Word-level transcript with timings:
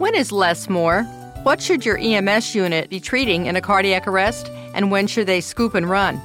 When 0.00 0.14
is 0.14 0.32
less 0.32 0.70
more? 0.70 1.02
What 1.42 1.60
should 1.60 1.84
your 1.84 1.98
EMS 1.98 2.54
unit 2.54 2.88
be 2.88 3.00
treating 3.00 3.44
in 3.44 3.54
a 3.54 3.60
cardiac 3.60 4.08
arrest, 4.08 4.50
and 4.72 4.90
when 4.90 5.06
should 5.06 5.26
they 5.26 5.42
scoop 5.42 5.74
and 5.74 5.90
run? 5.90 6.18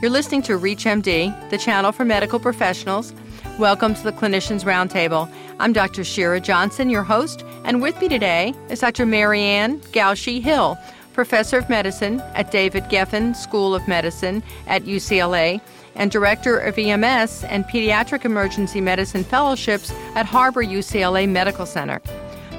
You're 0.00 0.10
listening 0.10 0.42
to 0.42 0.58
ReachMD, 0.58 1.48
the 1.48 1.56
channel 1.56 1.92
for 1.92 2.04
medical 2.04 2.40
professionals. 2.40 3.14
Welcome 3.60 3.94
to 3.94 4.02
the 4.02 4.10
Clinicians 4.10 4.64
Roundtable. 4.64 5.32
I'm 5.60 5.72
Dr. 5.72 6.02
Shira 6.02 6.40
Johnson, 6.40 6.90
your 6.90 7.04
host, 7.04 7.44
and 7.62 7.80
with 7.80 8.00
me 8.00 8.08
today 8.08 8.54
is 8.70 8.80
Dr. 8.80 9.06
Marianne 9.06 9.78
Gausche 9.92 10.42
Hill, 10.42 10.76
professor 11.12 11.58
of 11.58 11.68
medicine 11.68 12.18
at 12.34 12.50
David 12.50 12.82
Geffen 12.90 13.36
School 13.36 13.72
of 13.72 13.86
Medicine 13.86 14.42
at 14.66 14.82
UCLA 14.82 15.60
and 15.94 16.10
director 16.10 16.58
of 16.58 16.76
EMS 16.76 17.44
and 17.44 17.64
pediatric 17.66 18.24
emergency 18.24 18.80
medicine 18.80 19.22
fellowships 19.22 19.92
at 20.16 20.26
Harbor 20.26 20.64
UCLA 20.64 21.28
Medical 21.28 21.66
Center. 21.66 22.00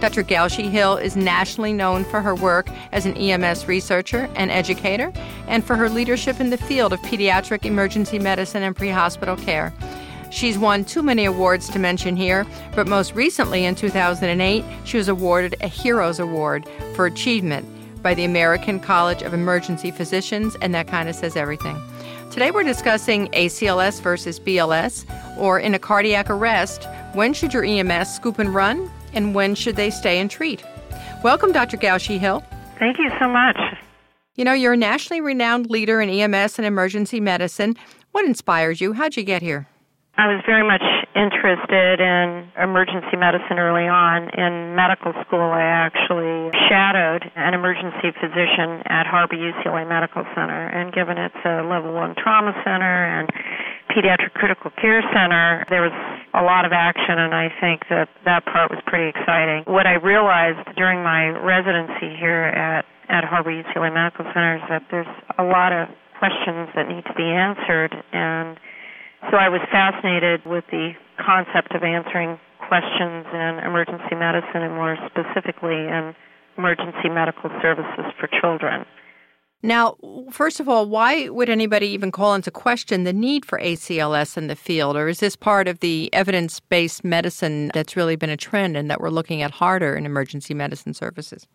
Dr. 0.03 0.21
Gausche 0.21 0.69
Hill 0.69 0.97
is 0.97 1.15
nationally 1.15 1.71
known 1.71 2.03
for 2.03 2.19
her 2.19 2.35
work 2.35 2.67
as 2.91 3.05
an 3.05 3.15
EMS 3.15 3.69
researcher 3.69 4.29
and 4.35 4.51
educator, 4.51 5.13
and 5.47 5.63
for 5.63 5.77
her 5.77 5.87
leadership 5.87 6.41
in 6.41 6.49
the 6.49 6.57
field 6.57 6.91
of 6.91 6.99
pediatric 7.03 7.63
emergency 7.63 8.19
medicine 8.19 8.63
and 8.63 8.75
pre 8.75 8.89
hospital 8.89 9.37
care. 9.37 9.71
She's 10.29 10.57
won 10.57 10.83
too 10.83 11.03
many 11.03 11.23
awards 11.23 11.69
to 11.69 11.79
mention 11.79 12.17
here, 12.17 12.45
but 12.75 12.85
most 12.85 13.15
recently 13.15 13.63
in 13.63 13.75
2008, 13.75 14.65
she 14.83 14.97
was 14.97 15.07
awarded 15.07 15.55
a 15.61 15.69
Heroes 15.69 16.19
Award 16.19 16.67
for 16.95 17.05
Achievement 17.05 17.65
by 18.03 18.13
the 18.13 18.25
American 18.25 18.81
College 18.81 19.21
of 19.21 19.33
Emergency 19.33 19.89
Physicians, 19.89 20.57
and 20.61 20.75
that 20.75 20.89
kind 20.89 21.07
of 21.07 21.15
says 21.15 21.37
everything. 21.37 21.81
Today 22.29 22.51
we're 22.51 22.63
discussing 22.63 23.29
ACLS 23.29 24.01
versus 24.01 24.37
BLS, 24.37 25.05
or 25.37 25.59
in 25.59 25.73
a 25.73 25.79
cardiac 25.79 26.29
arrest, 26.29 26.89
when 27.13 27.31
should 27.31 27.53
your 27.53 27.63
EMS 27.63 28.13
scoop 28.13 28.37
and 28.37 28.53
run, 28.53 28.91
and 29.13 29.35
when 29.35 29.55
should 29.55 29.75
they 29.75 29.89
stay 29.89 30.19
and 30.19 30.29
treat? 30.29 30.63
Welcome, 31.23 31.51
Dr. 31.51 31.77
Gausche 31.77 32.19
Hill. 32.19 32.43
Thank 32.79 32.97
you 32.99 33.09
so 33.19 33.27
much. 33.29 33.57
You 34.35 34.43
know, 34.43 34.53
you're 34.53 34.73
a 34.73 34.77
nationally 34.77 35.21
renowned 35.21 35.69
leader 35.69 36.01
in 36.01 36.09
EMS 36.09 36.57
and 36.57 36.65
emergency 36.65 37.19
medicine. 37.19 37.75
What 38.11 38.25
inspires 38.25 38.81
you? 38.81 38.93
How'd 38.93 39.15
you 39.15 39.23
get 39.23 39.41
here? 39.41 39.67
I 40.17 40.27
was 40.29 40.43
very 40.45 40.61
much 40.61 40.85
interested 41.15 41.97
in 41.97 42.45
emergency 42.61 43.17
medicine 43.17 43.57
early 43.57 43.89
on. 43.89 44.29
In 44.37 44.75
medical 44.75 45.13
school, 45.25 45.41
I 45.41 45.65
actually 45.65 46.53
shadowed 46.69 47.25
an 47.35 47.53
emergency 47.53 48.13
physician 48.21 48.85
at 48.93 49.05
Harbor 49.09 49.33
UCLA 49.33 49.89
Medical 49.89 50.21
Center. 50.35 50.69
And 50.69 50.93
given 50.93 51.17
it's 51.17 51.41
a 51.45 51.65
level 51.65 51.93
one 51.93 52.13
trauma 52.13 52.53
center 52.61 53.05
and 53.05 53.29
pediatric 53.89 54.33
critical 54.33 54.69
care 54.81 55.01
center, 55.13 55.65
there 55.69 55.81
was 55.81 55.93
a 56.33 56.41
lot 56.41 56.65
of 56.65 56.71
action, 56.73 57.17
and 57.19 57.33
I 57.33 57.49
think 57.61 57.85
that 57.89 58.09
that 58.25 58.45
part 58.45 58.71
was 58.71 58.81
pretty 58.87 59.09
exciting. 59.09 59.63
What 59.65 59.85
I 59.85 60.01
realized 60.01 60.65
during 60.75 61.03
my 61.03 61.29
residency 61.29 62.15
here 62.17 62.49
at, 62.49 62.85
at 63.09 63.23
Harbor 63.23 63.51
UCLA 63.51 63.93
Medical 63.93 64.25
Center 64.33 64.57
is 64.57 64.63
that 64.69 64.83
there's 64.89 65.07
a 65.37 65.43
lot 65.43 65.71
of 65.71 65.89
questions 66.17 66.69
that 66.75 66.87
need 66.87 67.05
to 67.05 67.13
be 67.13 67.25
answered 67.25 67.93
and 68.13 68.57
so 69.31 69.37
I 69.37 69.47
was 69.47 69.61
fascinated 69.71 70.43
with 70.45 70.65
the 70.67 70.91
concept 71.15 71.71
of 71.75 71.83
answering 71.83 72.39
questions 72.59 73.23
in 73.31 73.63
emergency 73.63 74.15
medicine 74.19 74.67
and 74.67 74.75
more 74.75 74.97
specifically 75.07 75.79
in 75.87 76.15
emergency 76.57 77.07
medical 77.07 77.49
services 77.61 78.11
for 78.19 78.27
children. 78.41 78.83
Now, 79.65 79.95
first 80.29 80.59
of 80.59 80.67
all, 80.67 80.89
why 80.89 81.29
would 81.29 81.49
anybody 81.49 81.87
even 81.87 82.11
call 82.11 82.35
into 82.35 82.51
question 82.51 83.05
the 83.05 83.13
need 83.13 83.45
for 83.45 83.57
ACLS 83.59 84.35
in 84.37 84.47
the 84.47 84.57
field? 84.57 84.97
Or 84.97 85.07
is 85.07 85.21
this 85.21 85.37
part 85.37 85.69
of 85.69 85.79
the 85.79 86.13
evidence 86.13 86.59
based 86.59 87.05
medicine 87.05 87.71
that's 87.73 87.95
really 87.95 88.17
been 88.17 88.29
a 88.29 88.35
trend 88.35 88.75
and 88.75 88.91
that 88.91 88.99
we're 88.99 89.09
looking 89.09 89.41
at 89.41 89.51
harder 89.51 89.95
in 89.95 90.05
emergency 90.05 90.53
medicine 90.53 90.93
services? 90.93 91.47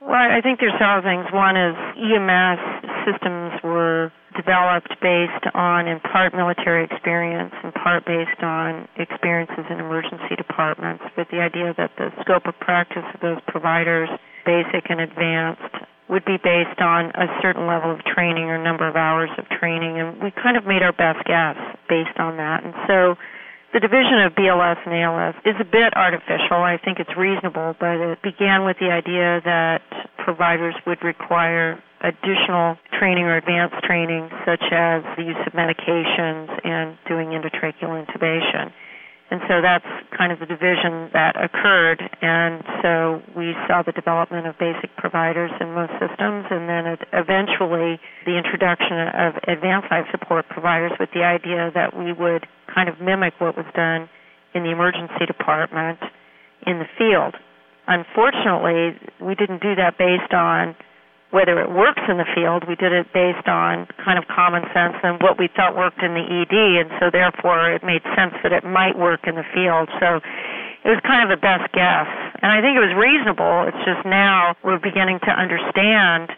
Well, 0.00 0.14
I 0.14 0.40
think 0.42 0.58
there's 0.58 0.74
several 0.78 1.02
things. 1.02 1.32
One 1.32 1.56
is 1.56 1.76
EMS 1.94 2.58
systems 3.06 3.62
were 3.62 4.12
developed 4.34 4.90
based 5.00 5.46
on, 5.54 5.86
in 5.86 6.00
part, 6.00 6.34
military 6.34 6.84
experience, 6.84 7.54
in 7.62 7.70
part 7.70 8.04
based 8.06 8.42
on 8.42 8.88
experiences 8.98 9.64
in 9.70 9.78
emergency 9.78 10.34
departments, 10.36 11.04
with 11.16 11.28
the 11.30 11.38
idea 11.38 11.74
that 11.78 11.92
the 11.96 12.10
scope 12.20 12.46
of 12.46 12.58
practice 12.58 13.06
of 13.14 13.20
those 13.20 13.38
providers, 13.46 14.08
basic 14.44 14.90
and 14.90 15.00
advanced, 15.00 15.86
would 16.08 16.24
be 16.24 16.38
based 16.38 16.80
on 16.80 17.10
a 17.14 17.26
certain 17.42 17.66
level 17.66 17.90
of 17.90 18.00
training 18.04 18.44
or 18.46 18.62
number 18.62 18.86
of 18.86 18.94
hours 18.94 19.30
of 19.38 19.44
training. 19.58 19.98
And 19.98 20.22
we 20.22 20.30
kind 20.30 20.56
of 20.56 20.64
made 20.66 20.82
our 20.82 20.92
best 20.92 21.24
guess 21.26 21.58
based 21.88 22.18
on 22.18 22.36
that. 22.36 22.62
And 22.62 22.74
so 22.86 23.16
the 23.74 23.80
division 23.80 24.22
of 24.22 24.32
BLS 24.32 24.78
and 24.86 24.94
ALS 24.94 25.34
is 25.44 25.56
a 25.60 25.64
bit 25.66 25.92
artificial. 25.96 26.62
I 26.62 26.78
think 26.78 26.98
it's 26.98 27.10
reasonable, 27.18 27.74
but 27.78 27.98
it 27.98 28.22
began 28.22 28.64
with 28.64 28.78
the 28.78 28.88
idea 28.88 29.42
that 29.44 29.82
providers 30.22 30.74
would 30.86 31.02
require 31.02 31.82
additional 32.00 32.78
training 32.98 33.24
or 33.24 33.36
advanced 33.36 33.82
training, 33.82 34.30
such 34.46 34.62
as 34.70 35.02
the 35.16 35.24
use 35.24 35.42
of 35.46 35.52
medications 35.52 36.48
and 36.62 36.96
doing 37.08 37.34
endotracheal 37.34 37.90
intubation. 37.98 38.70
And 39.28 39.40
so 39.48 39.58
that's 39.60 39.86
kind 40.16 40.30
of 40.30 40.38
the 40.38 40.46
division 40.46 41.10
that 41.12 41.34
occurred. 41.34 41.98
And 42.22 42.62
so 42.82 43.22
we 43.34 43.54
saw 43.66 43.82
the 43.82 43.90
development 43.90 44.46
of 44.46 44.54
basic 44.58 44.94
providers 44.96 45.50
in 45.60 45.74
most 45.74 45.92
systems, 45.98 46.46
and 46.50 46.70
then 46.70 46.96
eventually 47.12 47.98
the 48.24 48.38
introduction 48.38 49.10
of 49.10 49.34
advanced 49.50 49.90
life 49.90 50.06
support 50.12 50.46
providers 50.48 50.92
with 51.00 51.10
the 51.12 51.24
idea 51.24 51.72
that 51.74 51.96
we 51.98 52.12
would 52.12 52.46
kind 52.72 52.88
of 52.88 53.00
mimic 53.00 53.34
what 53.38 53.56
was 53.56 53.66
done 53.74 54.08
in 54.54 54.62
the 54.62 54.70
emergency 54.70 55.26
department 55.26 55.98
in 56.64 56.78
the 56.78 56.86
field. 56.96 57.34
Unfortunately, 57.88 58.94
we 59.20 59.34
didn't 59.34 59.60
do 59.60 59.74
that 59.74 59.98
based 59.98 60.32
on 60.32 60.76
whether 61.36 61.60
it 61.60 61.68
works 61.68 62.00
in 62.08 62.16
the 62.16 62.24
field. 62.32 62.64
We 62.64 62.80
did 62.80 62.96
it 62.96 63.12
based 63.12 63.44
on 63.44 63.84
kind 64.00 64.16
of 64.16 64.24
common 64.24 64.64
sense 64.72 64.96
and 65.04 65.20
what 65.20 65.36
we 65.36 65.52
thought 65.52 65.76
worked 65.76 66.00
in 66.00 66.16
the 66.16 66.24
ED, 66.24 66.56
and 66.80 66.88
so 66.96 67.12
therefore 67.12 67.76
it 67.76 67.84
made 67.84 68.00
sense 68.16 68.32
that 68.40 68.56
it 68.56 68.64
might 68.64 68.96
work 68.96 69.28
in 69.28 69.36
the 69.36 69.44
field. 69.52 69.92
So 70.00 70.24
it 70.80 70.88
was 70.88 71.00
kind 71.04 71.20
of 71.20 71.28
a 71.28 71.36
best 71.36 71.68
guess. 71.76 72.08
And 72.40 72.48
I 72.48 72.64
think 72.64 72.80
it 72.80 72.80
was 72.80 72.96
reasonable. 72.96 73.68
It's 73.68 73.84
just 73.84 74.08
now 74.08 74.56
we're 74.64 74.80
beginning 74.80 75.20
to 75.28 75.32
understand 75.36 76.32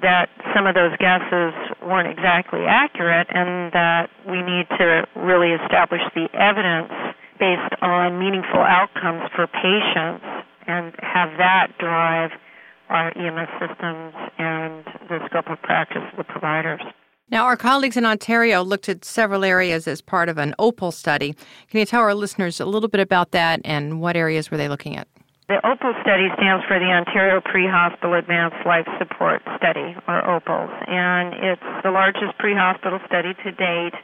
that 0.00 0.32
some 0.56 0.64
of 0.64 0.72
those 0.72 0.96
guesses 0.96 1.52
weren't 1.84 2.08
exactly 2.08 2.64
accurate 2.64 3.28
and 3.28 3.68
that 3.76 4.08
we 4.24 4.40
need 4.40 4.64
to 4.80 5.04
really 5.20 5.52
establish 5.52 6.00
the 6.16 6.32
evidence 6.32 6.88
based 7.36 7.76
on 7.84 8.16
meaningful 8.16 8.64
outcomes 8.64 9.28
for 9.36 9.44
patients 9.52 10.24
and 10.64 10.96
have 11.04 11.36
that 11.36 11.76
drive 11.76 12.32
our 12.90 13.16
EMS 13.16 13.48
systems 13.60 14.14
and 14.38 14.84
the 15.08 15.18
scope 15.26 15.48
of 15.48 15.62
practice 15.62 16.02
of 16.12 16.18
the 16.18 16.24
providers. 16.24 16.80
Now, 17.30 17.44
our 17.44 17.56
colleagues 17.56 17.96
in 17.96 18.04
Ontario 18.04 18.62
looked 18.62 18.88
at 18.88 19.04
several 19.04 19.44
areas 19.44 19.86
as 19.86 20.00
part 20.00 20.28
of 20.28 20.36
an 20.36 20.52
OPAL 20.58 20.92
study. 20.92 21.36
Can 21.70 21.78
you 21.78 21.86
tell 21.86 22.00
our 22.00 22.14
listeners 22.14 22.58
a 22.58 22.66
little 22.66 22.88
bit 22.88 23.00
about 23.00 23.30
that 23.30 23.60
and 23.64 24.00
what 24.00 24.16
areas 24.16 24.50
were 24.50 24.56
they 24.56 24.68
looking 24.68 24.96
at? 24.96 25.06
The 25.46 25.58
OPAL 25.62 26.00
study 26.02 26.26
stands 26.38 26.64
for 26.66 26.78
the 26.78 26.90
Ontario 26.90 27.40
Pre-Hospital 27.40 28.14
Advanced 28.14 28.66
Life 28.66 28.86
Support 28.98 29.42
Study, 29.58 29.94
or 30.06 30.22
OPALS, 30.22 30.70
and 30.86 31.34
it's 31.34 31.82
the 31.82 31.90
largest 31.90 32.38
pre-hospital 32.38 32.98
study 33.06 33.34
to 33.34 33.50
date. 33.50 33.94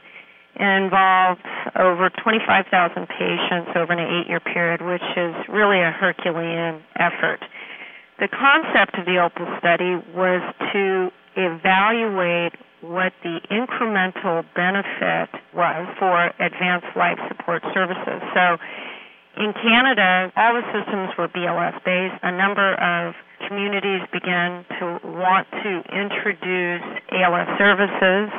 It 0.59 0.83
involved 0.83 1.43
over 1.79 2.11
25,000 2.11 3.07
patients 3.07 3.71
over 3.77 3.93
an 3.93 4.01
eight-year 4.01 4.41
period, 4.41 4.83
which 4.83 5.07
is 5.17 5.35
really 5.49 5.83
a 5.83 5.91
Herculean 5.91 6.83
effort. 6.99 7.45
The 8.19 8.29
concept 8.29 8.97
of 8.99 9.05
the 9.05 9.21
OPAL 9.21 9.59
study 9.61 10.01
was 10.17 10.41
to 10.73 11.13
evaluate 11.37 12.57
what 12.81 13.13
the 13.23 13.41
incremental 13.53 14.45
benefit 14.55 15.29
was 15.53 15.85
for 15.99 16.33
advanced 16.41 16.97
life 16.97 17.19
support 17.29 17.63
services. 17.75 18.21
So 18.33 18.57
in 19.37 19.53
Canada, 19.53 20.33
all 20.37 20.55
the 20.55 20.65
systems 20.73 21.13
were 21.19 21.29
BLS 21.29 21.77
based. 21.85 22.17
A 22.23 22.33
number 22.33 22.73
of 22.81 23.13
communities 23.49 24.01
began 24.13 24.65
to 24.81 24.99
want 25.05 25.47
to 25.53 25.85
introduce 25.93 26.85
ALS 27.13 27.49
services 27.59 28.33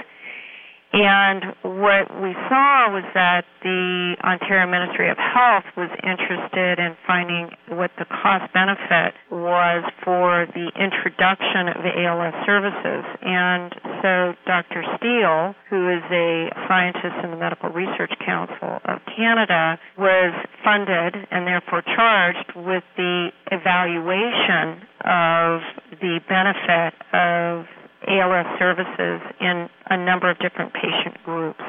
and 0.93 1.43
what 1.63 2.07
we 2.23 2.31
saw 2.47 2.87
was 2.95 3.03
that 3.13 3.43
the 3.61 4.15
Ontario 4.23 4.71
Ministry 4.71 5.11
of 5.11 5.17
Health 5.17 5.65
was 5.75 5.91
interested 5.99 6.79
in 6.79 6.95
finding 7.05 7.51
what 7.75 7.91
the 7.99 8.05
cost 8.05 8.47
benefit 8.53 9.13
was 9.29 9.83
for 10.03 10.47
the 10.55 10.71
introduction 10.79 11.67
of 11.75 11.83
ALS 11.83 12.33
services. 12.47 13.03
And 13.19 13.75
so 14.01 14.33
Dr. 14.47 14.83
Stiell, 14.95 15.55
who 15.69 15.91
is 15.91 16.03
a 16.07 16.55
scientist 16.71 17.19
in 17.23 17.31
the 17.31 17.37
Medical 17.37 17.69
Research 17.69 18.15
Council 18.25 18.79
of 18.85 19.03
Canada, 19.11 19.77
was 19.97 20.33
funded 20.63 21.19
and 21.31 21.45
therefore 21.45 21.83
charged 21.83 22.55
with 22.55 22.83
the 22.95 23.29
evaluation 23.51 24.87
of 25.03 25.59
the 25.99 26.19
benefit 26.31 26.95
of 27.11 27.67
ALS 28.07 28.47
services 28.59 29.21
in 29.39 29.69
a 29.89 29.97
number 29.97 30.29
of 30.29 30.39
different 30.39 30.73
patient 30.73 31.21
groups. 31.23 31.61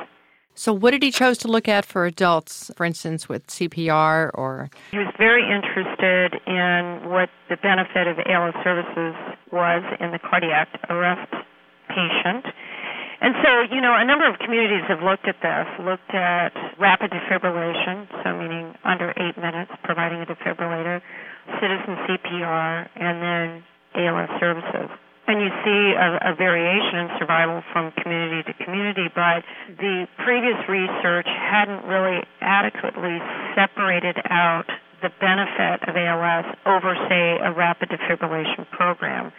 So, 0.59 0.73
what 0.73 0.91
did 0.91 1.05
he 1.05 1.13
chose 1.13 1.39
to 1.39 1.49
look 1.49 1.69
at 1.69 1.85
for 1.87 2.05
adults, 2.05 2.71
for 2.77 2.85
instance, 2.85 3.29
with 3.29 3.47
CPR 3.47 4.31
or? 4.35 4.71
He 4.91 4.99
was 4.99 5.07
very 5.17 5.47
interested 5.47 6.35
in 6.51 7.11
what 7.11 7.31
the 7.49 7.57
benefit 7.63 8.09
of 8.09 8.19
ALS 8.27 8.55
services 8.65 9.15
was 9.53 9.87
in 10.01 10.11
the 10.11 10.19
cardiac 10.19 10.67
arrest 10.91 11.31
patient. 11.87 12.43
And 13.21 13.35
so, 13.43 13.75
you 13.75 13.81
know, 13.81 13.95
a 13.95 14.05
number 14.05 14.27
of 14.27 14.39
communities 14.39 14.83
have 14.89 14.99
looked 14.99 15.27
at 15.27 15.39
this, 15.43 15.67
looked 15.87 16.11
at 16.11 16.51
rapid 16.79 17.11
defibrillation, 17.11 18.07
so 18.23 18.35
meaning 18.35 18.75
under 18.85 19.11
eight 19.15 19.39
minutes, 19.39 19.71
providing 19.85 20.23
a 20.23 20.27
defibrillator, 20.27 21.01
citizen 21.63 21.95
CPR, 22.03 22.89
and 22.99 23.23
then 23.23 23.65
ALS 23.95 24.31
services 24.39 24.91
and 25.29 25.45
you 25.45 25.53
see 25.63 25.93
a, 25.93 26.33
a, 26.33 26.35
variation 26.35 27.05
in 27.05 27.09
survival 27.21 27.63
from 27.73 27.93
community 28.01 28.43
to 28.49 28.65
community, 28.65 29.13
but 29.15 29.45
the 29.77 30.09
previous 30.25 30.57
research 30.69 31.29
hadn't 31.29 31.85
really 31.85 32.25
adequately 32.41 33.21
separated 33.55 34.17
out 34.33 34.65
the 35.03 35.13
benefit 35.21 35.85
of 35.85 35.95
ALS 35.95 36.47
over, 36.65 36.97
say, 37.09 37.39
a 37.45 37.53
rapid 37.53 37.91
defibrillation 37.93 38.69
program. 38.73 39.31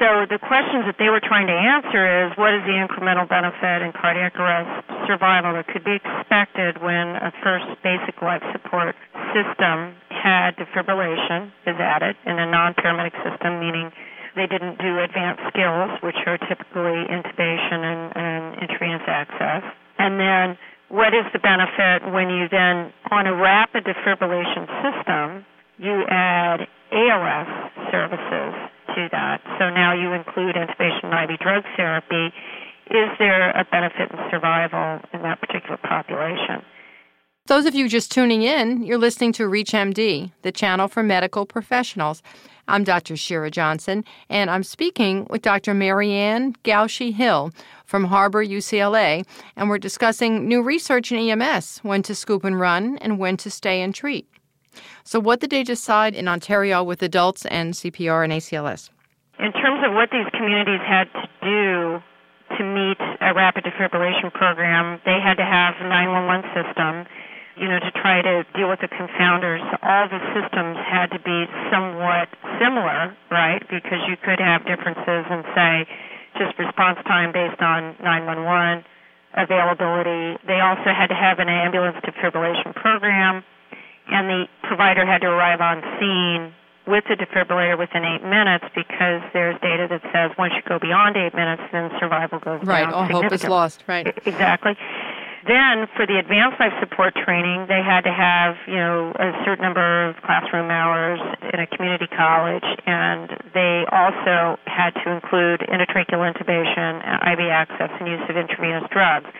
So 0.00 0.28
the 0.28 0.36
questions 0.36 0.84
that 0.84 0.96
they 1.00 1.08
were 1.08 1.20
trying 1.24 1.48
to 1.48 1.56
answer 1.56 2.28
is 2.28 2.36
what 2.36 2.52
is 2.52 2.60
the 2.68 2.76
incremental 2.76 3.24
benefit 3.24 3.80
in 3.80 3.92
cardiac 3.96 4.36
arrest 4.36 4.84
survival 5.08 5.56
that 5.56 5.64
could 5.68 5.84
be 5.84 5.96
expected 5.96 6.76
when 6.84 7.16
a 7.16 7.32
first 7.40 7.64
basic 7.80 8.20
life 8.20 8.44
support 8.52 8.94
system 9.32 9.96
had 10.12 10.60
defibrillation 10.60 11.48
is 11.64 11.76
added 11.80 12.16
in 12.26 12.38
a 12.38 12.44
non-paramedic 12.44 13.16
system, 13.24 13.60
meaning 13.60 13.90
they 14.38 14.46
didn't 14.46 14.78
do 14.78 15.02
advanced 15.02 15.42
skills, 15.50 15.90
which 16.00 16.16
are 16.26 16.38
typically 16.38 17.02
intubation 17.10 17.82
and, 17.82 18.02
and 18.14 18.42
intravenous 18.62 19.02
access. 19.10 19.66
And 19.98 20.14
then 20.18 20.56
what 20.88 21.12
is 21.12 21.26
the 21.34 21.42
benefit 21.42 22.06
when 22.14 22.30
you 22.30 22.48
then, 22.48 22.94
on 23.10 23.26
a 23.26 23.34
rapid 23.34 23.84
defibrillation 23.84 24.64
system, 24.80 25.44
you 25.76 26.06
add 26.08 26.64
ALS 26.94 27.50
services 27.90 28.54
to 28.94 29.08
that. 29.12 29.42
So 29.58 29.68
now 29.70 29.92
you 29.92 30.12
include 30.14 30.56
intubation 30.56 31.12
and 31.12 31.30
IV 31.30 31.38
drug 31.40 31.64
therapy. 31.76 32.32
Is 32.88 33.10
there 33.18 33.50
a 33.50 33.66
benefit 33.70 34.10
in 34.10 34.18
survival 34.30 35.02
in 35.12 35.22
that 35.22 35.40
particular 35.40 35.76
population? 35.76 36.64
Those 37.48 37.64
of 37.64 37.74
you 37.74 37.88
just 37.88 38.12
tuning 38.12 38.42
in, 38.42 38.82
you're 38.82 38.98
listening 38.98 39.32
to 39.32 39.44
ReachMD, 39.44 40.30
the 40.42 40.52
channel 40.52 40.86
for 40.86 41.02
medical 41.02 41.46
professionals. 41.46 42.22
I'm 42.68 42.84
Dr. 42.84 43.16
Shira 43.16 43.50
Johnson, 43.50 44.04
and 44.28 44.50
I'm 44.50 44.62
speaking 44.62 45.26
with 45.30 45.40
Dr. 45.40 45.72
Marianne 45.72 46.52
Gausche 46.62 47.10
Hill 47.10 47.50
from 47.86 48.04
Harbor 48.04 48.44
UCLA, 48.44 49.24
and 49.56 49.70
we're 49.70 49.78
discussing 49.78 50.46
new 50.46 50.62
research 50.62 51.10
in 51.10 51.16
EMS 51.16 51.78
when 51.78 52.02
to 52.02 52.14
scoop 52.14 52.44
and 52.44 52.60
run 52.60 52.98
and 52.98 53.18
when 53.18 53.38
to 53.38 53.50
stay 53.50 53.80
and 53.80 53.94
treat. 53.94 54.28
So, 55.04 55.18
what 55.18 55.40
did 55.40 55.48
they 55.48 55.62
decide 55.62 56.14
in 56.14 56.28
Ontario 56.28 56.84
with 56.84 57.02
adults 57.02 57.46
and 57.46 57.72
CPR 57.72 58.24
and 58.24 58.32
ACLS? 58.34 58.90
In 59.38 59.52
terms 59.52 59.80
of 59.86 59.94
what 59.94 60.10
these 60.12 60.28
communities 60.36 60.84
had 60.86 61.04
to 61.14 61.26
do 61.40 62.02
to 62.58 62.62
meet 62.62 62.98
a 63.22 63.32
rapid 63.32 63.64
defibrillation 63.64 64.34
program, 64.34 65.00
they 65.06 65.18
had 65.18 65.36
to 65.38 65.46
have 65.46 65.76
a 65.80 65.88
911 65.88 66.44
system 66.52 67.06
you 67.58 67.68
know, 67.68 67.78
to 67.78 67.90
try 67.90 68.22
to 68.22 68.44
deal 68.54 68.68
with 68.68 68.80
the 68.80 68.88
confounders, 68.88 69.62
all 69.82 70.08
the 70.08 70.22
systems 70.32 70.78
had 70.86 71.10
to 71.10 71.18
be 71.18 71.46
somewhat 71.70 72.28
similar, 72.62 73.16
right? 73.30 73.60
Because 73.68 74.00
you 74.08 74.16
could 74.16 74.38
have 74.38 74.64
differences 74.64 75.26
in, 75.30 75.42
say, 75.54 75.86
just 76.38 76.58
response 76.58 76.98
time 77.06 77.32
based 77.32 77.60
on 77.60 77.96
911 78.02 78.84
availability. 79.34 80.38
They 80.46 80.60
also 80.60 80.94
had 80.94 81.08
to 81.08 81.18
have 81.18 81.38
an 81.38 81.48
ambulance 81.48 81.98
defibrillation 82.06 82.74
program, 82.74 83.42
and 84.08 84.28
the 84.28 84.44
provider 84.62 85.04
had 85.04 85.20
to 85.22 85.28
arrive 85.28 85.60
on 85.60 85.82
scene 85.98 86.54
with 86.86 87.04
the 87.08 87.14
defibrillator 87.14 87.78
within 87.78 88.02
eight 88.04 88.24
minutes 88.24 88.64
because 88.74 89.20
there's 89.34 89.60
data 89.60 89.86
that 89.90 90.00
says 90.12 90.30
once 90.38 90.54
you 90.56 90.62
go 90.66 90.78
beyond 90.78 91.16
eight 91.16 91.34
minutes, 91.34 91.62
then 91.70 91.90
survival 92.00 92.38
goes 92.38 92.60
right, 92.64 92.84
down. 92.84 92.92
Right, 92.92 93.12
all 93.12 93.22
hope 93.22 93.32
is 93.32 93.44
lost. 93.44 93.84
Right. 93.86 94.06
Exactly. 94.24 94.76
Then 95.48 95.88
for 95.96 96.04
the 96.04 96.20
advanced 96.20 96.60
life 96.60 96.76
support 96.76 97.16
training, 97.16 97.72
they 97.72 97.80
had 97.80 98.04
to 98.04 98.12
have, 98.12 98.60
you 98.68 98.76
know, 98.76 99.16
a 99.16 99.32
certain 99.48 99.64
number 99.64 99.80
of 99.80 100.20
classroom 100.20 100.68
hours 100.68 101.16
in 101.56 101.56
a 101.56 101.66
community 101.72 102.04
college, 102.12 102.68
and 102.84 103.32
they 103.56 103.88
also 103.88 104.60
had 104.68 104.92
to 105.00 105.08
include 105.08 105.64
intratracheal 105.64 106.20
intubation, 106.20 107.00
IV 107.00 107.48
access, 107.48 107.88
and 107.96 108.04
use 108.04 108.20
of 108.28 108.36
intravenous 108.36 108.84
drugs. 108.92 109.32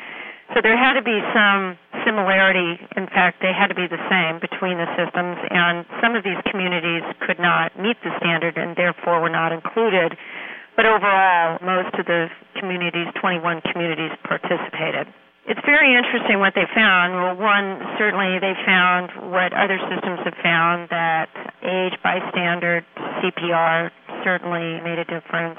So 0.56 0.64
there 0.64 0.81
had 0.81 0.96
to 0.96 1.05
be 1.05 1.20
some 1.37 1.76
similarity. 2.08 2.81
In 2.96 3.05
fact, 3.12 3.44
they 3.44 3.52
had 3.52 3.69
to 3.69 3.76
be 3.76 3.84
the 3.84 4.00
same 4.08 4.40
between 4.40 4.81
the 4.81 4.88
systems, 4.96 5.37
and 5.52 5.84
some 6.00 6.16
of 6.16 6.25
these 6.25 6.40
communities 6.49 7.05
could 7.20 7.37
not 7.37 7.76
meet 7.76 8.00
the 8.00 8.16
standard 8.16 8.56
and 8.56 8.72
therefore 8.81 9.20
were 9.20 9.28
not 9.28 9.52
included. 9.52 10.16
But 10.72 10.88
overall, 10.88 11.60
most 11.60 11.93
of 12.00 12.08
the 12.08 12.32
communities, 12.56 13.12
21 13.20 13.60
communities, 13.69 14.16
participated 14.25 15.12
it's 15.49 15.65
very 15.65 15.97
interesting 15.97 16.39
what 16.39 16.53
they 16.55 16.69
found. 16.75 17.17
Well, 17.17 17.37
one, 17.41 17.81
certainly 17.97 18.39
they 18.39 18.53
found 18.67 19.33
what 19.33 19.53
other 19.56 19.81
systems 19.89 20.21
have 20.25 20.37
found 20.43 20.89
that 20.91 21.29
age 21.65 21.97
bystander 22.05 22.85
CPR 23.21 23.91
certainly 24.25 24.81
made 24.85 24.99
a 25.00 25.09
difference, 25.09 25.59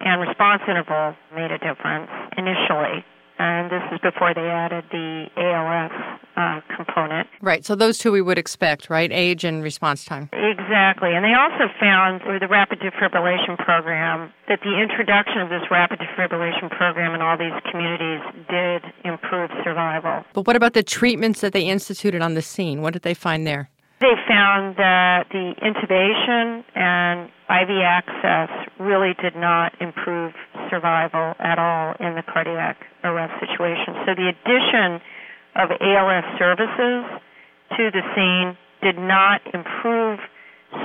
and 0.00 0.20
response 0.20 0.62
interval 0.68 1.14
made 1.34 1.52
a 1.52 1.58
difference 1.58 2.08
initially 2.36 3.04
and 3.38 3.70
this 3.70 3.82
is 3.92 4.00
before 4.00 4.34
they 4.34 4.48
added 4.48 4.84
the 4.90 5.26
ALS 5.36 5.92
uh, 6.36 6.60
component. 6.74 7.28
Right, 7.40 7.64
so 7.64 7.74
those 7.74 7.98
two 7.98 8.12
we 8.12 8.22
would 8.22 8.38
expect, 8.38 8.90
right? 8.90 9.10
Age 9.12 9.44
and 9.44 9.62
response 9.62 10.04
time. 10.04 10.30
Exactly, 10.32 11.14
and 11.14 11.24
they 11.24 11.34
also 11.34 11.72
found 11.78 12.22
with 12.26 12.40
the 12.40 12.48
rapid 12.48 12.80
defibrillation 12.80 13.56
program 13.58 14.32
that 14.48 14.60
the 14.62 14.80
introduction 14.80 15.40
of 15.40 15.48
this 15.48 15.62
rapid 15.70 15.98
defibrillation 15.98 16.70
program 16.70 17.14
in 17.14 17.22
all 17.22 17.36
these 17.36 17.52
communities 17.70 18.20
did 18.48 18.82
improve 19.04 19.50
survival. 19.64 20.24
But 20.32 20.46
what 20.46 20.56
about 20.56 20.74
the 20.74 20.82
treatments 20.82 21.40
that 21.40 21.52
they 21.52 21.62
instituted 21.62 22.22
on 22.22 22.34
the 22.34 22.42
scene? 22.42 22.82
What 22.82 22.92
did 22.92 23.02
they 23.02 23.14
find 23.14 23.46
there? 23.46 23.70
They 23.98 24.12
found 24.28 24.76
that 24.76 25.24
the 25.32 25.54
intubation 25.56 26.64
and 26.76 27.30
IV 27.48 27.70
access 27.80 28.50
really 28.78 29.14
did 29.22 29.34
not 29.36 29.72
improve 29.80 30.34
survival 30.68 31.32
at 31.38 31.58
all 31.58 31.94
in 31.98 32.14
the 32.14 32.22
cardiac 32.22 32.76
arrest 33.04 33.32
situation. 33.40 34.04
So 34.04 34.12
the 34.12 34.28
addition 34.28 35.00
of 35.56 35.70
ALS 35.80 36.24
services 36.38 37.08
to 37.76 37.90
the 37.90 38.02
scene 38.14 38.58
did 38.82 38.98
not 39.00 39.40
improve 39.54 40.20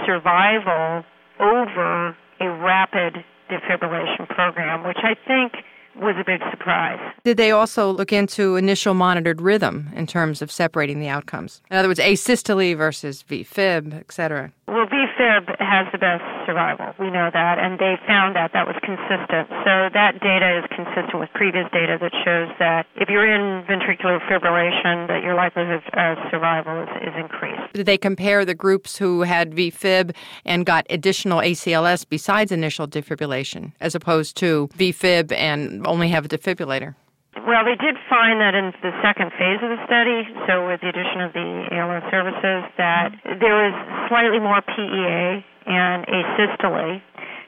survival 0.06 1.04
over 1.40 2.16
a 2.40 2.50
rapid 2.64 3.26
defibrillation 3.52 4.28
program, 4.30 4.88
which 4.88 5.04
I 5.04 5.16
think 5.28 5.52
was 5.96 6.16
a 6.20 6.24
big 6.26 6.42
surprise. 6.50 7.00
Did 7.24 7.38
they 7.38 7.52
also 7.52 7.92
look 7.92 8.14
into 8.14 8.56
initial 8.56 8.94
monitored 8.94 9.42
rhythm 9.42 9.90
in 9.96 10.08
terms 10.08 10.42
of 10.42 10.52
separating 10.52 11.00
the 11.00 11.10
outcomes? 11.10 11.62
In 11.70 11.78
other 11.78 11.88
words, 11.88 12.00
asystole 12.00 12.76
versus 12.78 13.24
VFib, 13.30 13.94
et 13.94 14.12
cetera. 14.12 14.52
Well, 14.72 14.88
VFib 14.88 15.60
has 15.60 15.88
the 15.92 15.98
best 15.98 16.24
survival. 16.46 16.96
We 16.98 17.12
know 17.12 17.30
that, 17.34 17.60
and 17.60 17.78
they 17.78 18.00
found 18.08 18.38
that 18.38 18.52
that 18.54 18.66
was 18.66 18.78
consistent. 18.80 19.52
So 19.68 19.92
that 19.92 20.22
data 20.24 20.60
is 20.60 20.66
consistent 20.72 21.20
with 21.20 21.28
previous 21.36 21.68
data 21.74 21.98
that 22.00 22.14
shows 22.24 22.48
that 22.58 22.88
if 22.96 23.10
you're 23.10 23.28
in 23.28 23.66
ventricular 23.68 24.24
fibrillation, 24.32 25.10
that 25.10 25.24
your 25.24 25.36
likelihood 25.36 25.84
of 25.92 26.18
survival 26.32 26.84
is, 26.84 26.90
is 27.02 27.14
increased. 27.20 27.74
Did 27.74 27.86
they 27.86 27.98
compare 27.98 28.46
the 28.46 28.56
groups 28.56 28.98
who 28.98 29.24
had 29.24 29.52
VFib 29.52 30.16
and 30.46 30.66
got 30.66 30.86
additional 30.90 31.40
ACLS 31.40 32.06
besides 32.08 32.54
initial 32.54 32.88
defibrillation, 32.88 33.74
as 33.82 33.94
opposed 33.94 34.38
to 34.38 34.70
VFib 34.78 35.34
and 35.34 35.86
only 35.86 36.08
have 36.08 36.24
a 36.24 36.30
defibrillator? 36.30 36.96
Well, 37.36 37.64
they 37.64 37.80
did 37.80 37.96
find 38.10 38.42
that 38.42 38.56
in 38.56 38.76
the 38.84 38.92
second 39.02 39.32
phase 39.40 39.64
of 39.64 39.72
the 39.72 39.80
study, 39.88 40.28
so 40.48 40.68
with 40.68 40.82
the 40.82 40.90
addition 40.92 41.22
of 41.24 41.32
the 41.32 41.48
ALS 41.72 42.04
services, 42.12 42.68
that 42.78 43.16
there 43.40 43.56
was 43.56 43.74
slightly 44.10 44.40
more 44.40 44.60
PEA 44.60 45.40
and 45.66 46.06
asystole. 46.12 47.02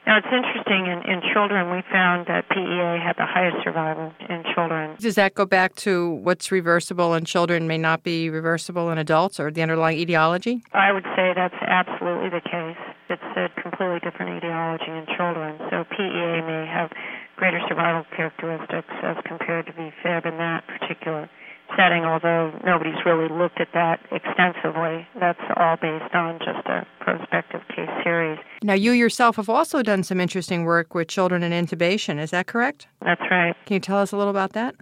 Now, 0.06 0.18
it's 0.18 0.28
interesting, 0.28 0.86
in, 0.86 1.00
in 1.10 1.22
children, 1.32 1.70
we 1.70 1.82
found 1.90 2.26
that 2.26 2.48
PEA 2.50 3.00
had 3.00 3.16
the 3.16 3.24
highest 3.24 3.56
survival 3.64 4.12
in 4.28 4.44
children. 4.54 4.96
Does 5.00 5.14
that 5.14 5.34
go 5.34 5.46
back 5.46 5.74
to 5.76 6.10
what's 6.20 6.52
reversible 6.52 7.14
in 7.14 7.24
children 7.24 7.66
may 7.66 7.78
not 7.78 8.02
be 8.02 8.28
reversible 8.28 8.90
in 8.90 8.98
adults 8.98 9.40
or 9.40 9.50
the 9.50 9.62
underlying 9.62 9.98
etiology? 9.98 10.62
I 10.72 10.92
would 10.92 11.04
say 11.16 11.32
that's 11.34 11.56
absolutely 11.60 12.28
the 12.28 12.42
case. 12.44 12.76
It's 13.08 13.22
a 13.36 13.48
completely 13.60 14.00
different 14.00 14.36
etiology 14.36 14.92
in 14.92 15.06
children. 15.16 15.56
So 15.70 15.84
PEA 15.88 16.40
may 16.44 16.68
have 16.68 16.90
greater 17.36 17.60
survival 17.68 18.04
characteristics 18.16 18.88
as 19.02 19.16
compared 19.24 19.66
to 19.66 19.72
VFib 19.72 20.26
in 20.26 20.38
that 20.38 20.64
particular 20.66 21.28
setting, 21.76 22.04
although 22.04 22.52
nobody's 22.64 23.04
really 23.04 23.28
looked 23.28 23.60
at 23.60 23.68
that 23.74 24.00
extensively. 24.12 25.06
That's 25.18 25.40
all 25.56 25.76
based 25.76 26.14
on 26.14 26.38
just 26.38 26.66
a 26.66 26.86
prospective 27.00 27.62
case 27.68 27.88
series. 28.02 28.38
Now, 28.62 28.74
you 28.74 28.92
yourself 28.92 29.36
have 29.36 29.48
also 29.48 29.82
done 29.82 30.02
some 30.02 30.20
interesting 30.20 30.64
work 30.64 30.94
with 30.94 31.08
children 31.08 31.42
in 31.42 31.52
intubation, 31.52 32.18
is 32.20 32.30
that 32.30 32.46
correct? 32.46 32.86
That's 33.02 33.22
right. 33.30 33.54
Can 33.66 33.74
you 33.74 33.80
tell 33.80 33.98
us 33.98 34.12
a 34.12 34.16
little 34.16 34.30
about 34.30 34.52
that? 34.52 34.74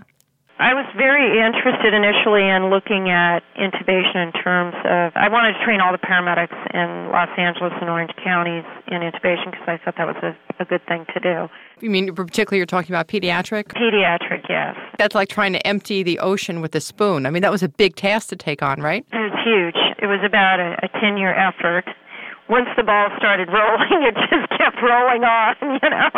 I 0.58 0.74
was 0.74 0.86
very 0.96 1.40
interested 1.40 1.94
initially 1.94 2.48
in 2.48 2.70
looking 2.70 3.10
at 3.10 3.42
intubation 3.58 4.28
in 4.28 4.32
terms 4.32 4.74
of 4.84 5.12
I 5.16 5.28
wanted 5.28 5.54
to 5.54 5.64
train 5.64 5.80
all 5.80 5.92
the 5.92 5.98
paramedics 5.98 6.54
in 6.74 7.10
Los 7.10 7.30
Angeles 7.36 7.72
and 7.80 7.88
Orange 7.88 8.12
counties 8.22 8.64
in 8.88 9.00
intubation 9.00 9.50
because 9.50 9.66
I 9.66 9.78
thought 9.82 9.96
that 9.96 10.06
was 10.06 10.16
a, 10.22 10.36
a 10.62 10.64
good 10.64 10.84
thing 10.86 11.06
to 11.14 11.20
do. 11.20 11.48
You 11.80 11.90
mean 11.90 12.14
particularly 12.14 12.58
you're 12.58 12.66
talking 12.66 12.94
about 12.94 13.08
pediatric? 13.08 13.72
Pediatric, 13.74 14.48
yes. 14.48 14.76
That's 14.98 15.14
like 15.14 15.28
trying 15.28 15.52
to 15.54 15.66
empty 15.66 16.02
the 16.02 16.18
ocean 16.18 16.60
with 16.60 16.74
a 16.74 16.80
spoon. 16.80 17.26
I 17.26 17.30
mean, 17.30 17.42
that 17.42 17.50
was 17.50 17.62
a 17.62 17.68
big 17.68 17.96
task 17.96 18.28
to 18.28 18.36
take 18.36 18.62
on, 18.62 18.80
right? 18.80 19.04
It 19.12 19.16
was 19.16 19.38
huge. 19.44 19.76
It 19.98 20.06
was 20.06 20.20
about 20.24 20.60
a, 20.60 20.76
a 20.84 21.00
10 21.00 21.16
year 21.16 21.34
effort 21.34 21.86
once 22.48 22.68
the 22.76 22.82
ball 22.82 23.08
started 23.16 23.48
rolling, 23.48 24.02
it 24.08 24.14
just 24.28 24.48
kept 24.58 24.76
rolling 24.82 25.24
on, 25.24 25.56
you 25.82 25.88
know. 25.88 26.10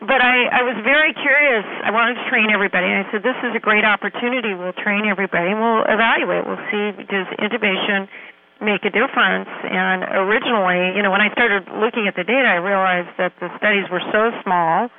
But 0.00 0.22
I, 0.22 0.46
I 0.46 0.62
was 0.62 0.78
very 0.86 1.10
curious. 1.12 1.66
I 1.82 1.90
wanted 1.90 2.22
to 2.22 2.24
train 2.30 2.54
everybody. 2.54 2.86
And 2.86 3.02
I 3.02 3.10
said, 3.10 3.26
this 3.26 3.38
is 3.42 3.50
a 3.54 3.58
great 3.58 3.84
opportunity. 3.84 4.54
We'll 4.54 4.76
train 4.78 5.10
everybody 5.10 5.50
we'll 5.50 5.82
evaluate. 5.90 6.46
We'll 6.46 6.62
see 6.70 6.94
does 7.10 7.26
intubation 7.42 8.06
make 8.62 8.86
a 8.86 8.90
difference. 8.94 9.50
And 9.66 10.06
originally, 10.06 10.94
you 10.94 11.02
know, 11.02 11.10
when 11.10 11.20
I 11.20 11.34
started 11.34 11.66
looking 11.82 12.06
at 12.06 12.14
the 12.14 12.22
data, 12.22 12.46
I 12.46 12.62
realized 12.62 13.10
that 13.18 13.34
the 13.42 13.50
studies 13.58 13.90
were 13.90 14.02
so 14.14 14.30
small 14.46 14.90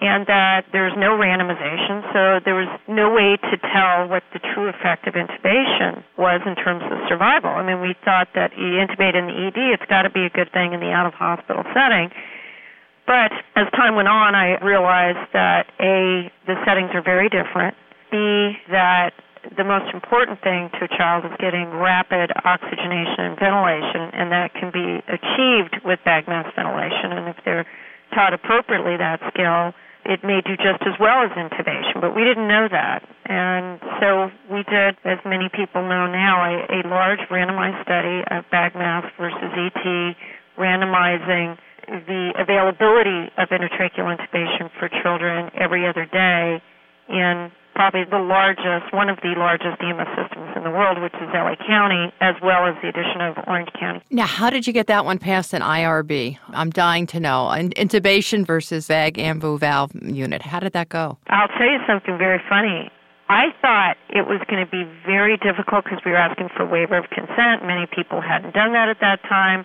and 0.00 0.26
that 0.26 0.64
there's 0.72 0.96
no 0.96 1.12
randomization, 1.12 2.00
so 2.16 2.40
there 2.42 2.56
was 2.56 2.72
no 2.88 3.12
way 3.12 3.36
to 3.36 3.54
tell 3.68 4.08
what 4.08 4.22
the 4.32 4.40
true 4.54 4.68
effect 4.72 5.06
of 5.06 5.12
intubation 5.12 6.02
was 6.16 6.40
in 6.46 6.56
terms 6.56 6.80
of 6.88 7.04
survival. 7.06 7.50
I 7.50 7.62
mean, 7.62 7.82
we 7.82 7.94
thought 8.02 8.28
that 8.34 8.56
you 8.56 8.80
intubate 8.80 9.12
in 9.12 9.28
the 9.28 9.36
ED, 9.36 9.76
it's 9.76 9.84
got 9.90 10.08
to 10.08 10.10
be 10.10 10.24
a 10.24 10.30
good 10.30 10.50
thing 10.52 10.72
in 10.72 10.80
the 10.80 10.88
out 10.88 11.04
of 11.04 11.12
hospital 11.12 11.64
setting. 11.74 12.08
But 13.10 13.34
as 13.58 13.66
time 13.74 13.98
went 13.98 14.06
on, 14.06 14.38
I 14.38 14.62
realized 14.62 15.34
that 15.34 15.66
A, 15.82 16.30
the 16.46 16.54
settings 16.62 16.94
are 16.94 17.02
very 17.02 17.26
different, 17.26 17.74
B, 18.06 18.54
that 18.70 19.10
the 19.58 19.66
most 19.66 19.90
important 19.90 20.38
thing 20.46 20.70
to 20.78 20.86
a 20.86 20.90
child 20.94 21.26
is 21.26 21.34
getting 21.42 21.74
rapid 21.74 22.30
oxygenation 22.46 23.34
and 23.34 23.34
ventilation, 23.34 24.14
and 24.14 24.30
that 24.30 24.54
can 24.54 24.70
be 24.70 25.02
achieved 25.10 25.82
with 25.82 25.98
bag 26.06 26.30
mask 26.30 26.54
ventilation. 26.54 27.10
And 27.18 27.26
if 27.26 27.36
they're 27.42 27.66
taught 28.14 28.30
appropriately 28.30 28.94
that 29.02 29.18
skill, 29.34 29.74
it 30.06 30.22
may 30.22 30.38
do 30.46 30.54
just 30.54 30.78
as 30.86 30.94
well 31.02 31.26
as 31.26 31.34
intubation, 31.34 31.98
but 31.98 32.14
we 32.14 32.22
didn't 32.22 32.46
know 32.46 32.70
that. 32.70 33.02
And 33.26 33.82
so 33.98 34.30
we 34.54 34.62
did, 34.70 34.94
as 35.02 35.18
many 35.26 35.50
people 35.50 35.82
know 35.82 36.06
now, 36.06 36.46
a, 36.46 36.78
a 36.78 36.86
large 36.86 37.26
randomized 37.26 37.82
study 37.82 38.22
of 38.30 38.46
bag 38.54 38.78
mask 38.78 39.10
versus 39.18 39.50
ET, 39.58 39.82
randomizing 40.54 41.58
the 41.90 42.32
availability 42.38 43.32
of 43.36 43.48
intratracheal 43.48 44.06
intubation 44.06 44.70
for 44.78 44.88
children 45.02 45.50
every 45.54 45.86
other 45.86 46.06
day 46.06 46.62
in 47.08 47.50
probably 47.74 48.04
the 48.04 48.18
largest, 48.18 48.92
one 48.92 49.08
of 49.08 49.18
the 49.22 49.34
largest 49.36 49.80
EMS 49.80 50.06
systems 50.14 50.52
in 50.54 50.62
the 50.64 50.70
world, 50.70 51.00
which 51.00 51.14
is 51.14 51.28
LA 51.32 51.54
County, 51.66 52.12
as 52.20 52.34
well 52.42 52.66
as 52.66 52.74
the 52.82 52.88
addition 52.88 53.20
of 53.20 53.36
Orange 53.46 53.70
County. 53.78 54.02
Now, 54.10 54.26
how 54.26 54.50
did 54.50 54.66
you 54.66 54.72
get 54.72 54.86
that 54.88 55.04
one 55.04 55.18
passed 55.18 55.54
an 55.54 55.62
IRB? 55.62 56.38
I'm 56.50 56.70
dying 56.70 57.06
to 57.08 57.20
know. 57.20 57.48
Intubation 57.76 58.46
versus 58.46 58.86
VAG 58.86 59.18
AMBU 59.18 59.58
valve 59.58 59.92
unit. 60.02 60.42
How 60.42 60.60
did 60.60 60.72
that 60.72 60.88
go? 60.90 61.18
I'll 61.28 61.48
tell 61.48 61.66
you 61.66 61.78
something 61.88 62.18
very 62.18 62.40
funny. 62.48 62.90
I 63.28 63.46
thought 63.62 63.96
it 64.08 64.26
was 64.26 64.40
going 64.50 64.64
to 64.64 64.70
be 64.70 64.84
very 65.06 65.36
difficult 65.38 65.84
because 65.84 66.00
we 66.04 66.10
were 66.10 66.18
asking 66.18 66.48
for 66.56 66.66
waiver 66.66 66.98
of 66.98 67.08
consent. 67.10 67.64
Many 67.64 67.86
people 67.86 68.20
hadn't 68.20 68.54
done 68.54 68.72
that 68.72 68.88
at 68.88 68.98
that 69.00 69.22
time 69.22 69.64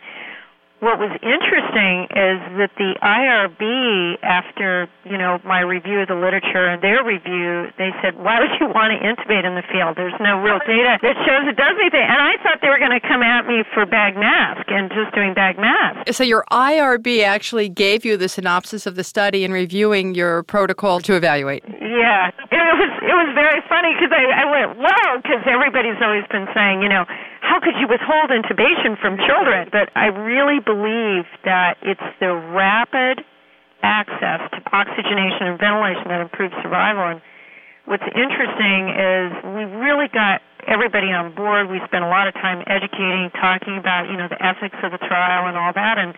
what 0.79 1.00
was 1.00 1.12
interesting 1.24 2.03
is 2.12 2.38
that 2.60 2.72
the 2.75 3.00
IRB, 3.00 4.20
after 4.24 4.89
you 5.05 5.17
know 5.17 5.39
my 5.46 5.62
review 5.62 6.01
of 6.01 6.10
the 6.10 6.15
literature 6.15 6.67
and 6.67 6.84
their 6.84 7.00
review, 7.03 7.72
they 7.77 7.96
said, 8.03 8.20
"Why 8.20 8.44
would 8.44 8.51
you 8.60 8.67
want 8.67 8.91
to 8.91 9.00
intubate 9.00 9.48
in 9.48 9.55
the 9.55 9.63
field? 9.72 9.96
There's 9.96 10.15
no 10.20 10.38
real 10.44 10.60
data 10.67 11.00
that 11.01 11.15
shows 11.24 11.48
it 11.48 11.55
does 11.55 11.79
anything." 11.79 12.03
And 12.03 12.20
I 12.20 12.36
thought 12.44 12.60
they 12.62 12.67
were 12.67 12.79
going 12.79 12.91
to 12.91 13.00
come 13.00 13.24
at 13.24 13.48
me 13.48 13.63
for 13.74 13.86
bag 13.86 14.17
mask 14.17 14.67
and 14.67 14.91
just 14.91 15.15
doing 15.15 15.34
bag 15.34 15.58
mask. 15.58 16.12
So 16.12 16.24
your 16.24 16.44
IRB 16.51 17.24
actually 17.24 17.70
gave 17.70 18.03
you 18.03 18.17
the 18.17 18.27
synopsis 18.27 18.86
of 18.86 18.96
the 18.96 19.03
study 19.03 19.46
and 19.46 19.53
reviewing 19.53 20.13
your 20.13 20.44
protocol 20.44 21.00
to 21.08 21.15
evaluate. 21.15 21.63
Yeah, 21.65 22.36
it 22.51 22.75
was 22.75 22.91
it 23.00 23.15
was 23.15 23.32
very 23.34 23.63
funny 23.72 23.96
because 23.96 24.12
I, 24.12 24.27
I 24.27 24.46
went, 24.51 24.77
"Whoa!" 24.77 25.24
Because 25.24 25.41
everybody's 25.48 26.01
always 26.03 26.27
been 26.27 26.48
saying, 26.53 26.82
you 26.84 26.89
know 26.89 27.05
how 27.56 27.64
could 27.64 27.80
you 27.80 27.88
withhold 27.88 28.36
intubation 28.36 29.00
from 29.00 29.16
children? 29.16 29.72
But 29.72 29.88
I 29.96 30.12
really 30.12 30.60
believe 30.60 31.24
that 31.48 31.80
it's 31.82 32.04
the 32.20 32.36
rapid 32.52 33.24
access 33.80 34.44
to 34.52 34.60
oxygenation 34.76 35.48
and 35.48 35.56
ventilation 35.56 36.04
that 36.12 36.20
improves 36.20 36.52
survival. 36.60 37.16
And 37.16 37.22
what's 37.88 38.04
interesting 38.12 38.92
is 38.92 39.26
we 39.56 39.64
really 39.72 40.12
got 40.12 40.44
everybody 40.68 41.16
on 41.16 41.32
board. 41.32 41.72
We 41.72 41.80
spent 41.88 42.04
a 42.04 42.12
lot 42.12 42.28
of 42.28 42.34
time 42.36 42.60
educating, 42.68 43.32
talking 43.40 43.80
about, 43.80 44.12
you 44.12 44.20
know, 44.20 44.28
the 44.28 44.42
ethics 44.44 44.76
of 44.84 44.92
the 44.92 45.00
trial 45.00 45.48
and 45.48 45.56
all 45.56 45.72
that. 45.72 45.96
And, 45.96 46.12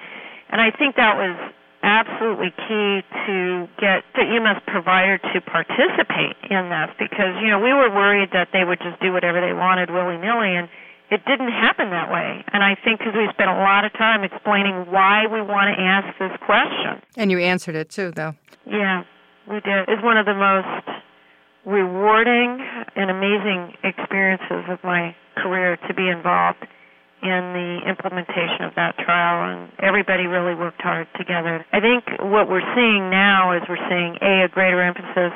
and 0.50 0.58
I 0.58 0.74
think 0.74 0.98
that 0.98 1.22
was 1.22 1.38
absolutely 1.86 2.50
key 2.66 3.06
to 3.30 3.70
get 3.78 4.02
the 4.18 4.26
EMS 4.26 4.66
provider 4.66 5.22
to 5.22 5.38
participate 5.46 6.34
in 6.50 6.74
this 6.74 6.90
because, 6.98 7.38
you 7.46 7.54
know, 7.54 7.62
we 7.62 7.78
were 7.78 7.94
worried 7.94 8.34
that 8.34 8.50
they 8.50 8.66
would 8.66 8.82
just 8.82 8.98
do 9.06 9.14
whatever 9.14 9.38
they 9.38 9.54
wanted 9.54 9.94
willy 9.94 10.18
nilly. 10.18 10.58
And 10.58 10.66
it 11.10 11.24
didn't 11.26 11.52
happen 11.52 11.90
that 11.92 12.12
way. 12.12 12.44
And 12.52 12.64
I 12.64 12.76
think 12.84 13.00
because 13.00 13.14
we 13.16 13.28
spent 13.32 13.50
a 13.50 13.60
lot 13.60 13.86
of 13.86 13.94
time 13.94 14.24
explaining 14.24 14.92
why 14.92 15.28
we 15.28 15.42
want 15.42 15.72
to 15.76 15.82
ask 15.82 16.08
this 16.20 16.36
question. 16.46 17.02
And 17.16 17.32
you 17.32 17.40
answered 17.40 17.76
it 17.76 17.90
too, 17.90 18.12
though. 18.12 18.36
Yeah, 18.66 19.04
we 19.48 19.62
did. 19.62 19.88
It's 19.88 20.04
one 20.04 20.18
of 20.18 20.26
the 20.26 20.36
most 20.36 20.88
rewarding 21.66 22.60
and 22.96 23.12
amazing 23.12 23.76
experiences 23.84 24.68
of 24.70 24.80
my 24.84 25.16
career 25.36 25.78
to 25.88 25.94
be 25.94 26.08
involved 26.08 26.66
in 27.22 27.44
the 27.54 27.82
implementation 27.90 28.62
of 28.62 28.76
that 28.76 28.96
trial 28.98 29.52
and 29.52 29.72
everybody 29.80 30.28
really 30.28 30.54
worked 30.54 30.82
hard 30.82 31.08
together. 31.18 31.66
I 31.74 31.80
think 31.82 32.06
what 32.22 32.48
we're 32.48 32.66
seeing 32.76 33.10
now 33.10 33.58
is 33.58 33.64
we're 33.68 33.84
seeing 33.90 34.18
a 34.22 34.46
a 34.46 34.48
greater 34.48 34.82
emphasis 34.82 35.34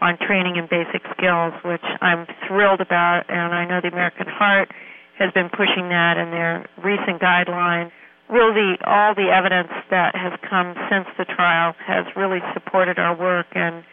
on 0.00 0.18
training 0.18 0.56
and 0.56 0.68
basic 0.68 1.02
skills, 1.16 1.52
which 1.64 1.84
I'm 2.00 2.26
thrilled 2.46 2.80
about 2.80 3.24
and 3.28 3.52
I 3.52 3.66
know 3.66 3.80
the 3.82 3.88
American 3.88 4.28
Heart 4.28 4.70
has 5.18 5.32
been 5.32 5.48
pushing 5.48 5.88
that 5.88 6.16
in 6.16 6.30
their 6.30 6.68
recent 6.82 7.20
guidelines. 7.20 7.90
Really, 8.28 8.76
all 8.84 9.14
the 9.14 9.30
evidence 9.30 9.72
that 9.90 10.14
has 10.16 10.32
come 10.48 10.74
since 10.90 11.06
the 11.16 11.24
trial 11.24 11.74
has 11.86 12.04
really 12.16 12.40
supported 12.54 12.98
our 12.98 13.16
work, 13.16 13.46
and 13.54 13.84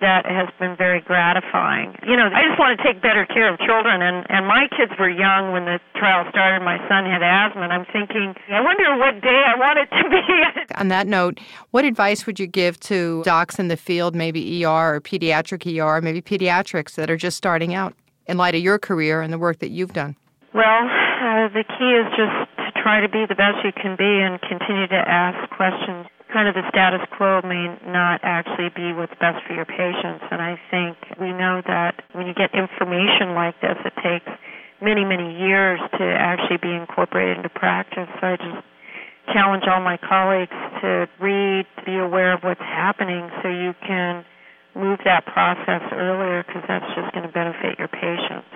that 0.00 0.26
has 0.26 0.48
been 0.58 0.76
very 0.76 1.00
gratifying. 1.00 1.94
You 2.06 2.16
know, 2.16 2.26
I 2.32 2.42
just 2.48 2.58
want 2.58 2.78
to 2.78 2.84
take 2.84 3.02
better 3.02 3.26
care 3.26 3.52
of 3.52 3.58
children, 3.60 4.02
and 4.02 4.26
and 4.28 4.46
my 4.46 4.66
kids 4.76 4.92
were 4.98 5.08
young 5.08 5.52
when 5.52 5.64
the 5.64 5.78
trial 5.94 6.26
started. 6.30 6.64
My 6.64 6.78
son 6.88 7.04
had 7.06 7.22
asthma, 7.22 7.62
and 7.62 7.72
I'm 7.72 7.86
thinking, 7.92 8.34
I 8.50 8.60
wonder 8.60 8.96
what 8.98 9.22
day 9.22 9.42
I 9.46 9.56
want 9.56 9.78
it 9.78 9.88
to 10.02 10.10
be. 10.10 10.74
On 10.76 10.88
that 10.88 11.06
note, 11.06 11.38
what 11.70 11.84
advice 11.84 12.26
would 12.26 12.40
you 12.40 12.46
give 12.46 12.78
to 12.80 13.22
docs 13.24 13.58
in 13.58 13.68
the 13.68 13.76
field, 13.76 14.14
maybe 14.14 14.64
ER 14.64 14.96
or 14.96 15.00
pediatric 15.00 15.62
ER, 15.66 16.00
maybe 16.00 16.20
pediatrics 16.20 16.94
that 16.96 17.10
are 17.10 17.16
just 17.16 17.36
starting 17.36 17.74
out, 17.74 17.94
in 18.26 18.36
light 18.36 18.54
of 18.54 18.62
your 18.62 18.78
career 18.78 19.22
and 19.22 19.32
the 19.32 19.38
work 19.38 19.58
that 19.60 19.70
you've 19.70 19.92
done? 19.92 20.16
Well, 20.50 20.82
uh, 20.82 21.46
the 21.54 21.62
key 21.62 21.92
is 21.94 22.10
just 22.18 22.36
to 22.58 22.82
try 22.82 23.06
to 23.06 23.08
be 23.08 23.22
the 23.22 23.38
best 23.38 23.62
you 23.62 23.70
can 23.70 23.94
be 23.94 24.10
and 24.18 24.34
continue 24.42 24.90
to 24.90 24.98
ask 24.98 25.38
questions. 25.54 26.10
Kind 26.34 26.50
of 26.50 26.58
the 26.58 26.66
status 26.74 27.06
quo 27.14 27.38
may 27.46 27.70
not 27.86 28.18
actually 28.26 28.74
be 28.74 28.90
what's 28.90 29.14
best 29.22 29.46
for 29.46 29.54
your 29.54 29.64
patients. 29.64 30.26
And 30.26 30.42
I 30.42 30.58
think 30.74 30.98
we 31.22 31.30
know 31.30 31.62
that 31.70 32.02
when 32.18 32.26
you 32.26 32.34
get 32.34 32.50
information 32.50 33.38
like 33.38 33.54
this, 33.62 33.78
it 33.86 33.94
takes 34.02 34.26
many, 34.82 35.06
many 35.06 35.38
years 35.38 35.78
to 35.98 36.04
actually 36.18 36.58
be 36.58 36.74
incorporated 36.74 37.38
into 37.38 37.50
practice. 37.54 38.10
So 38.18 38.26
I 38.26 38.34
just 38.34 38.66
challenge 39.30 39.70
all 39.70 39.78
my 39.78 40.02
colleagues 40.02 40.58
to 40.82 41.06
read, 41.22 41.62
to 41.78 41.82
be 41.86 41.94
aware 41.94 42.34
of 42.34 42.42
what's 42.42 42.58
happening 42.58 43.30
so 43.38 43.46
you 43.46 43.70
can 43.86 44.24
move 44.74 44.98
that 45.06 45.26
process 45.30 45.82
earlier 45.94 46.42
because 46.42 46.66
that's 46.66 46.90
just 46.98 47.14
going 47.14 47.26
to 47.26 47.30
benefit 47.32 47.78
your 47.78 47.86
patients. 47.86 48.50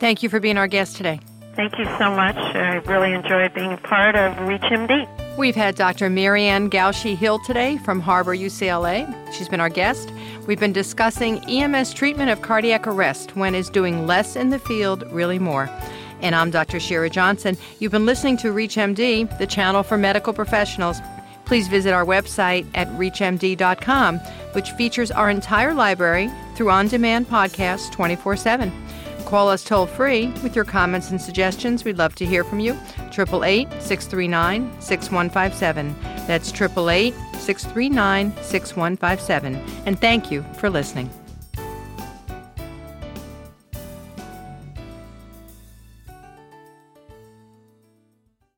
Thank 0.00 0.22
you 0.22 0.30
for 0.30 0.40
being 0.40 0.56
our 0.56 0.66
guest 0.66 0.96
today. 0.96 1.20
Thank 1.54 1.78
you 1.78 1.84
so 1.98 2.10
much. 2.10 2.36
I 2.36 2.76
really 2.86 3.12
enjoyed 3.12 3.52
being 3.52 3.74
a 3.74 3.76
part 3.76 4.16
of 4.16 4.34
ReachMD. 4.38 5.36
We've 5.36 5.54
had 5.54 5.74
Dr. 5.74 6.08
Marianne 6.08 6.70
Gausche 6.70 7.14
Hill 7.14 7.38
today 7.40 7.76
from 7.78 8.00
Harbor 8.00 8.34
UCLA. 8.34 9.06
She's 9.32 9.48
been 9.48 9.60
our 9.60 9.68
guest. 9.68 10.10
We've 10.46 10.58
been 10.58 10.72
discussing 10.72 11.44
EMS 11.44 11.92
treatment 11.92 12.30
of 12.30 12.40
cardiac 12.40 12.86
arrest 12.86 13.36
when 13.36 13.54
is 13.54 13.68
doing 13.68 14.06
less 14.06 14.36
in 14.36 14.48
the 14.48 14.58
field 14.58 15.04
really 15.12 15.38
more. 15.38 15.68
And 16.22 16.34
I'm 16.34 16.50
Dr. 16.50 16.80
Shira 16.80 17.10
Johnson. 17.10 17.58
You've 17.78 17.92
been 17.92 18.06
listening 18.06 18.38
to 18.38 18.54
ReachMD, 18.54 19.38
the 19.38 19.46
channel 19.46 19.82
for 19.82 19.98
medical 19.98 20.32
professionals. 20.32 20.98
Please 21.44 21.68
visit 21.68 21.92
our 21.92 22.06
website 22.06 22.66
at 22.74 22.88
reachmd.com, 22.92 24.18
which 24.52 24.70
features 24.72 25.10
our 25.10 25.28
entire 25.28 25.74
library 25.74 26.30
through 26.54 26.70
on 26.70 26.88
demand 26.88 27.28
podcasts 27.28 27.90
24 27.92 28.36
7. 28.36 28.72
Call 29.30 29.48
us 29.48 29.62
toll 29.62 29.86
free 29.86 30.26
with 30.42 30.56
your 30.56 30.64
comments 30.64 31.12
and 31.12 31.22
suggestions. 31.22 31.84
We'd 31.84 31.98
love 31.98 32.16
to 32.16 32.26
hear 32.26 32.42
from 32.42 32.58
you. 32.58 32.72
888 33.12 33.68
639 33.80 34.80
6157. 34.80 35.94
That's 36.26 36.50
888 36.50 37.14
639 37.38 38.32
6157. 38.42 39.54
And 39.86 40.00
thank 40.00 40.32
you 40.32 40.44
for 40.54 40.68
listening. 40.68 41.10